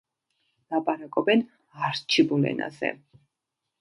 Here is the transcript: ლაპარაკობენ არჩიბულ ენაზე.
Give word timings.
ლაპარაკობენ 0.75 1.45
არჩიბულ 1.91 2.49
ენაზე. 2.53 2.95